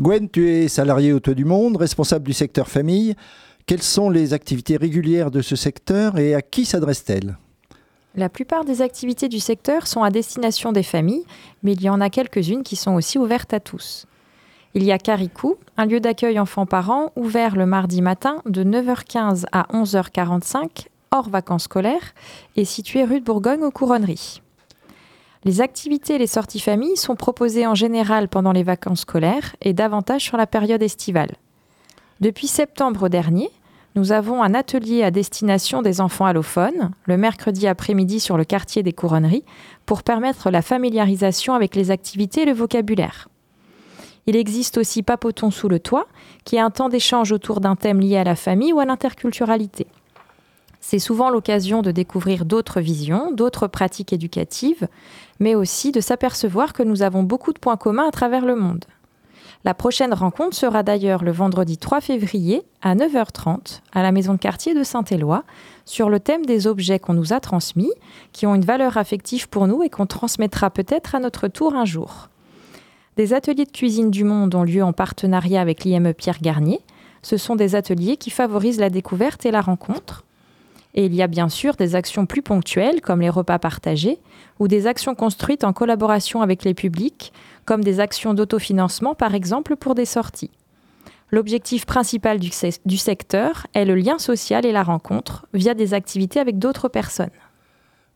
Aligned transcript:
Gwen, 0.00 0.28
tu 0.28 0.50
es 0.50 0.66
salarié 0.66 1.12
au 1.12 1.20
Toit 1.20 1.34
du 1.34 1.44
Monde, 1.44 1.76
responsable 1.76 2.26
du 2.26 2.32
secteur 2.32 2.66
famille. 2.66 3.14
Quelles 3.64 3.82
sont 3.82 4.10
les 4.10 4.32
activités 4.32 4.76
régulières 4.76 5.30
de 5.30 5.40
ce 5.40 5.54
secteur 5.54 6.18
et 6.18 6.34
à 6.34 6.42
qui 6.42 6.64
s'adressent-elles 6.64 7.38
La 8.16 8.28
plupart 8.28 8.64
des 8.64 8.82
activités 8.82 9.28
du 9.28 9.38
secteur 9.38 9.86
sont 9.86 10.02
à 10.02 10.10
destination 10.10 10.72
des 10.72 10.82
familles, 10.82 11.24
mais 11.62 11.74
il 11.74 11.82
y 11.82 11.88
en 11.88 12.00
a 12.00 12.10
quelques-unes 12.10 12.64
qui 12.64 12.74
sont 12.74 12.94
aussi 12.94 13.18
ouvertes 13.18 13.54
à 13.54 13.60
tous. 13.60 14.06
Il 14.74 14.82
y 14.82 14.90
a 14.90 14.98
Caricou, 14.98 15.58
un 15.76 15.86
lieu 15.86 16.00
d'accueil 16.00 16.40
enfants-parents 16.40 17.12
ouvert 17.14 17.54
le 17.54 17.64
mardi 17.64 18.02
matin 18.02 18.42
de 18.46 18.64
9h15 18.64 19.44
à 19.52 19.68
11h45, 19.72 20.86
hors 21.12 21.28
vacances 21.28 21.64
scolaires, 21.64 22.14
et 22.56 22.64
situé 22.64 23.04
rue 23.04 23.20
de 23.20 23.24
Bourgogne 23.24 23.62
aux 23.62 23.70
Couronneries. 23.70 24.42
Les 25.44 25.60
activités 25.60 26.14
et 26.14 26.18
les 26.18 26.26
sorties 26.26 26.60
familles 26.60 26.96
sont 26.96 27.16
proposées 27.16 27.66
en 27.66 27.74
général 27.74 28.28
pendant 28.28 28.52
les 28.52 28.62
vacances 28.62 29.00
scolaires 29.00 29.54
et 29.60 29.74
davantage 29.74 30.22
sur 30.22 30.38
la 30.38 30.46
période 30.46 30.82
estivale. 30.82 31.32
Depuis 32.20 32.46
septembre 32.46 33.10
dernier, 33.10 33.50
nous 33.94 34.12
avons 34.12 34.42
un 34.42 34.54
atelier 34.54 35.02
à 35.02 35.10
destination 35.10 35.82
des 35.82 36.00
enfants 36.00 36.24
allophones, 36.24 36.90
le 37.04 37.16
mercredi 37.18 37.66
après-midi 37.66 38.20
sur 38.20 38.38
le 38.38 38.44
quartier 38.44 38.82
des 38.82 38.94
Couronneries, 38.94 39.44
pour 39.84 40.02
permettre 40.02 40.50
la 40.50 40.62
familiarisation 40.62 41.52
avec 41.52 41.76
les 41.76 41.90
activités 41.90 42.42
et 42.42 42.46
le 42.46 42.52
vocabulaire. 42.52 43.28
Il 44.26 44.36
existe 44.36 44.78
aussi 44.78 45.02
Papoton 45.02 45.50
sous 45.50 45.68
le 45.68 45.78
toit, 45.78 46.06
qui 46.44 46.56
est 46.56 46.60
un 46.60 46.70
temps 46.70 46.88
d'échange 46.88 47.32
autour 47.32 47.60
d'un 47.60 47.76
thème 47.76 48.00
lié 48.00 48.16
à 48.16 48.24
la 48.24 48.34
famille 48.34 48.72
ou 48.72 48.80
à 48.80 48.86
l'interculturalité. 48.86 49.86
C'est 50.86 50.98
souvent 50.98 51.30
l'occasion 51.30 51.80
de 51.80 51.90
découvrir 51.90 52.44
d'autres 52.44 52.82
visions, 52.82 53.32
d'autres 53.32 53.68
pratiques 53.68 54.12
éducatives, 54.12 54.86
mais 55.40 55.54
aussi 55.54 55.92
de 55.92 56.00
s'apercevoir 56.02 56.74
que 56.74 56.82
nous 56.82 57.00
avons 57.00 57.22
beaucoup 57.22 57.54
de 57.54 57.58
points 57.58 57.78
communs 57.78 58.06
à 58.06 58.10
travers 58.10 58.44
le 58.44 58.54
monde. 58.54 58.84
La 59.64 59.72
prochaine 59.72 60.12
rencontre 60.12 60.54
sera 60.54 60.82
d'ailleurs 60.82 61.24
le 61.24 61.32
vendredi 61.32 61.78
3 61.78 62.02
février 62.02 62.64
à 62.82 62.94
9h30 62.94 63.80
à 63.94 64.02
la 64.02 64.12
maison 64.12 64.34
de 64.34 64.38
quartier 64.38 64.74
de 64.74 64.82
Saint-Éloi 64.82 65.44
sur 65.86 66.10
le 66.10 66.20
thème 66.20 66.44
des 66.44 66.66
objets 66.66 66.98
qu'on 66.98 67.14
nous 67.14 67.32
a 67.32 67.40
transmis, 67.40 67.92
qui 68.32 68.46
ont 68.46 68.54
une 68.54 68.66
valeur 68.66 68.98
affective 68.98 69.48
pour 69.48 69.66
nous 69.66 69.82
et 69.82 69.88
qu'on 69.88 70.04
transmettra 70.04 70.68
peut-être 70.68 71.14
à 71.14 71.18
notre 71.18 71.48
tour 71.48 71.74
un 71.74 71.86
jour. 71.86 72.28
Des 73.16 73.32
ateliers 73.32 73.64
de 73.64 73.72
cuisine 73.72 74.10
du 74.10 74.24
monde 74.24 74.54
ont 74.54 74.64
lieu 74.64 74.84
en 74.84 74.92
partenariat 74.92 75.62
avec 75.62 75.82
l'IME 75.84 76.12
Pierre 76.12 76.42
Garnier. 76.42 76.80
Ce 77.22 77.38
sont 77.38 77.56
des 77.56 77.74
ateliers 77.74 78.18
qui 78.18 78.28
favorisent 78.28 78.80
la 78.80 78.90
découverte 78.90 79.46
et 79.46 79.50
la 79.50 79.62
rencontre. 79.62 80.23
Et 80.94 81.06
il 81.06 81.14
y 81.14 81.22
a 81.22 81.26
bien 81.26 81.48
sûr 81.48 81.74
des 81.74 81.96
actions 81.96 82.24
plus 82.24 82.42
ponctuelles, 82.42 83.00
comme 83.00 83.20
les 83.20 83.30
repas 83.30 83.58
partagés, 83.58 84.18
ou 84.60 84.68
des 84.68 84.86
actions 84.86 85.14
construites 85.14 85.64
en 85.64 85.72
collaboration 85.72 86.40
avec 86.40 86.64
les 86.64 86.74
publics, 86.74 87.32
comme 87.64 87.82
des 87.82 87.98
actions 87.98 88.34
d'autofinancement, 88.34 89.14
par 89.14 89.34
exemple, 89.34 89.76
pour 89.76 89.94
des 89.94 90.04
sorties. 90.04 90.50
L'objectif 91.30 91.84
principal 91.84 92.38
du, 92.38 92.50
du, 92.86 92.96
secteur 92.96 93.66
est 93.74 93.84
le 93.84 93.96
lien 93.96 94.18
social 94.18 94.64
et 94.64 94.70
la 94.70 94.84
rencontre 94.84 95.46
via 95.52 95.74
des 95.74 95.92
activités 95.92 96.38
avec 96.38 96.58
d'autres 96.58 96.88
personnes. 96.88 97.30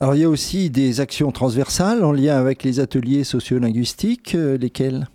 Alors 0.00 0.14
il 0.14 0.20
y 0.20 0.24
a 0.24 0.28
aussi 0.28 0.68
des 0.68 1.00
actions 1.00 1.30
transversales 1.32 2.04
en 2.04 2.12
lien 2.12 2.36
avec 2.36 2.62
les 2.62 2.80
ateliers 2.80 3.24
sociolinguistiques, 3.24 4.34
euh, 4.34 4.58
lesquelles 4.58 5.08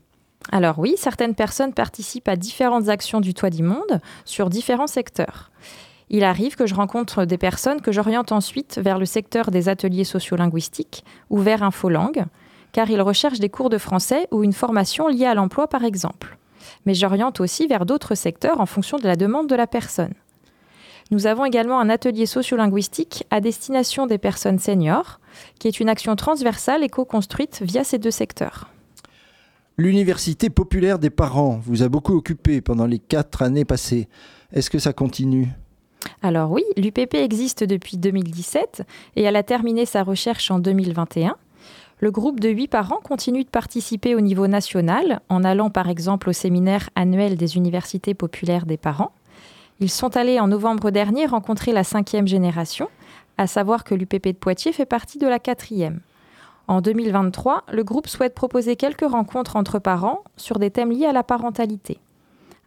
alors 0.52 0.80
oui, 0.80 0.96
certaines 0.98 1.36
personnes 1.36 1.72
participent 1.72 2.28
à 2.28 2.36
différentes 2.36 2.90
actions 2.90 3.22
du 3.22 3.36
Toit 3.36 3.52
du 3.52 3.62
Monde 3.62 4.02
sur 4.26 4.50
différents 4.50 4.88
secteurs 4.88 5.52
il 6.14 6.26
arrive 6.26 6.58
que 6.58 6.68
je 6.68 6.76
rencontre 6.76 7.24
des 7.24 7.38
personnes 7.38 7.80
que 7.80 7.94
j'oriente 7.94 8.34
ensuite 8.34 8.80
vers 8.84 9.00
le 9.00 9.06
secteur 9.06 9.50
des 9.50 9.70
ateliers 9.70 10.04
sociolinguistiques 10.04 11.06
ou 11.30 11.40
vers 11.40 11.64
Infolangue, 11.64 12.26
car 12.74 12.90
ils 12.90 13.02
recherchent 13.02 13.40
des 13.40 13.50
cours 13.50 13.70
de 13.70 13.78
français 13.78 14.28
ou 14.30 14.44
une 14.44 14.52
formation 14.52 15.08
liée 15.08 15.26
à 15.26 15.34
l'emploi 15.34 15.68
par 15.68 15.86
exemple. 15.86 16.38
Mais 16.86 16.94
j'oriente 16.94 17.40
aussi 17.40 17.66
vers 17.66 17.86
d'autres 17.86 18.16
secteurs 18.16 18.60
en 18.60 18.66
fonction 18.66 18.98
de 18.98 19.08
la 19.08 19.16
demande 19.16 19.48
de 19.48 19.56
la 19.56 19.68
personne. 19.68 20.14
Nous 21.12 21.28
avons 21.28 21.46
également 21.46 21.80
un 21.80 21.90
atelier 21.90 22.26
sociolinguistique 22.26 23.26
à 23.30 23.40
destination 23.40 24.06
des 24.06 24.18
personnes 24.18 24.60
seniors, 24.60 25.22
qui 25.60 25.70
est 25.70 25.80
une 25.80 25.90
action 25.90 26.18
transversale 26.18 26.84
et 26.84 26.90
co-construite 26.90 27.62
via 27.64 27.86
ces 27.86 28.00
deux 28.00 28.12
secteurs. 28.12 28.70
L'université 29.78 30.50
populaire 30.50 31.00
des 31.00 31.10
parents 31.10 31.60
vous 31.64 31.84
a 31.84 31.90
beaucoup 31.90 32.16
occupé 32.16 32.60
pendant 32.60 32.86
les 32.86 33.00
quatre 33.00 33.42
années 33.44 33.66
passées. 33.66 34.10
Est-ce 34.52 34.70
que 34.70 34.80
ça 34.80 34.92
continue? 34.92 35.48
Alors 36.24 36.52
oui, 36.52 36.64
l'UPP 36.78 37.16
existe 37.16 37.64
depuis 37.64 37.98
2017 37.98 38.84
et 39.16 39.24
elle 39.24 39.36
a 39.36 39.44
terminé 39.44 39.88
sa 39.88 40.04
recherche 40.04 40.52
en 40.52 40.60
2021. 40.60 41.36
Le 42.00 42.12
groupe 42.12 42.40
de 42.40 42.50
huit 42.50 42.68
parents 42.68 43.00
continue 43.04 43.44
de 43.44 43.50
participer 43.50 44.16
au 44.16 44.22
niveau 44.22 44.48
national 44.48 45.22
en 45.30 45.44
allant 45.44 45.70
par 45.70 45.90
exemple 45.90 46.30
au 46.30 46.34
séminaire 46.34 46.90
annuel 46.96 47.38
des 47.38 47.58
universités 47.58 48.14
populaires 48.14 48.66
des 48.66 48.78
parents. 48.78 49.14
Ils 49.80 49.90
sont 49.90 50.16
allés 50.16 50.40
en 50.40 50.48
novembre 50.48 50.92
dernier 50.92 51.26
rencontrer 51.26 51.72
la 51.72 51.84
cinquième 51.84 52.28
génération, 52.28 52.88
à 53.38 53.48
savoir 53.48 53.84
que 53.84 53.96
l'UPP 53.96 54.28
de 54.28 54.32
Poitiers 54.34 54.74
fait 54.74 54.86
partie 54.86 55.18
de 55.18 55.28
la 55.28 55.40
quatrième. 55.40 56.02
En 56.68 56.82
2023, 56.82 57.64
le 57.72 57.84
groupe 57.84 58.08
souhaite 58.08 58.36
proposer 58.36 58.76
quelques 58.76 59.10
rencontres 59.10 59.56
entre 59.56 59.80
parents 59.80 60.24
sur 60.38 60.60
des 60.60 60.70
thèmes 60.70 60.92
liés 60.92 61.08
à 61.08 61.14
la 61.14 61.24
parentalité. 61.24 62.00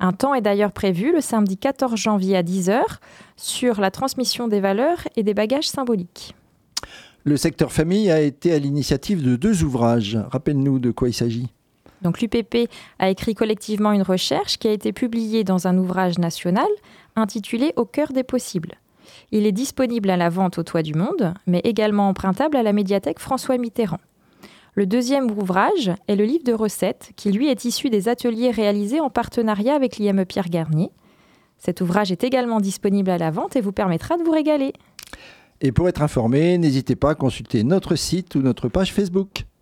Un 0.00 0.12
temps 0.12 0.34
est 0.34 0.40
d'ailleurs 0.40 0.72
prévu 0.72 1.12
le 1.12 1.20
samedi 1.20 1.56
14 1.56 1.96
janvier 1.96 2.36
à 2.36 2.42
10h 2.42 2.82
sur 3.36 3.80
la 3.80 3.90
transmission 3.90 4.48
des 4.48 4.60
valeurs 4.60 4.98
et 5.16 5.22
des 5.22 5.34
bagages 5.34 5.68
symboliques. 5.68 6.34
Le 7.24 7.36
secteur 7.36 7.72
famille 7.72 8.10
a 8.10 8.20
été 8.20 8.52
à 8.52 8.58
l'initiative 8.58 9.22
de 9.22 9.36
deux 9.36 9.62
ouvrages. 9.62 10.18
Rappelle-nous 10.30 10.78
de 10.78 10.90
quoi 10.90 11.08
il 11.08 11.14
s'agit. 11.14 11.48
Donc 12.02 12.20
l'UPP 12.20 12.68
a 12.98 13.08
écrit 13.08 13.34
collectivement 13.34 13.92
une 13.92 14.02
recherche 14.02 14.58
qui 14.58 14.68
a 14.68 14.72
été 14.72 14.92
publiée 14.92 15.42
dans 15.42 15.66
un 15.66 15.78
ouvrage 15.78 16.18
national 16.18 16.68
intitulé 17.16 17.72
Au 17.76 17.86
cœur 17.86 18.12
des 18.12 18.24
possibles. 18.24 18.74
Il 19.32 19.46
est 19.46 19.52
disponible 19.52 20.10
à 20.10 20.16
la 20.16 20.28
vente 20.28 20.58
au 20.58 20.62
toit 20.62 20.82
du 20.82 20.94
monde, 20.94 21.32
mais 21.46 21.60
également 21.64 22.08
empruntable 22.08 22.56
à 22.56 22.62
la 22.62 22.72
médiathèque 22.72 23.20
François 23.20 23.56
Mitterrand. 23.56 24.00
Le 24.76 24.86
deuxième 24.86 25.30
ouvrage 25.30 25.92
est 26.08 26.16
le 26.16 26.24
livre 26.24 26.42
de 26.42 26.52
recettes, 26.52 27.12
qui 27.14 27.30
lui 27.30 27.48
est 27.48 27.64
issu 27.64 27.90
des 27.90 28.08
ateliers 28.08 28.50
réalisés 28.50 28.98
en 28.98 29.08
partenariat 29.08 29.74
avec 29.74 29.98
l'IME 29.98 30.24
Pierre 30.24 30.48
Garnier. 30.48 30.90
Cet 31.58 31.80
ouvrage 31.80 32.10
est 32.10 32.24
également 32.24 32.60
disponible 32.60 33.10
à 33.10 33.18
la 33.18 33.30
vente 33.30 33.54
et 33.54 33.60
vous 33.60 33.70
permettra 33.70 34.16
de 34.16 34.24
vous 34.24 34.32
régaler. 34.32 34.72
Et 35.60 35.70
pour 35.70 35.88
être 35.88 36.02
informé, 36.02 36.58
n'hésitez 36.58 36.96
pas 36.96 37.10
à 37.10 37.14
consulter 37.14 37.62
notre 37.62 37.94
site 37.94 38.34
ou 38.34 38.42
notre 38.42 38.68
page 38.68 38.92
Facebook. 38.92 39.44